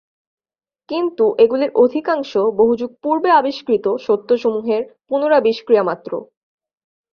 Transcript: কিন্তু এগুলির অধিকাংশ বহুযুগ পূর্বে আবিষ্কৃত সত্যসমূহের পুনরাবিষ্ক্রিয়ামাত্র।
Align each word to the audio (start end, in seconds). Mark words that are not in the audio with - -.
কিন্তু 0.89 1.25
এগুলির 1.37 1.71
অধিকাংশ 1.75 2.31
বহুযুগ 2.59 2.91
পূর্বে 3.03 3.29
আবিষ্কৃত 3.31 3.85
সত্যসমূহের 3.97 4.81
পুনরাবিষ্ক্রিয়ামাত্র। 5.07 6.11